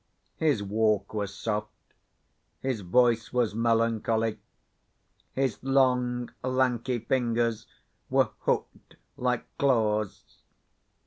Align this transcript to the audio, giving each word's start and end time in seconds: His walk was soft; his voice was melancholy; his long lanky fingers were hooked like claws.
His 0.37 0.63
walk 0.63 1.13
was 1.13 1.31
soft; 1.31 1.93
his 2.59 2.81
voice 2.81 3.31
was 3.31 3.53
melancholy; 3.53 4.39
his 5.33 5.61
long 5.63 6.31
lanky 6.43 6.97
fingers 6.97 7.67
were 8.09 8.29
hooked 8.39 8.95
like 9.15 9.45
claws. 9.59 10.23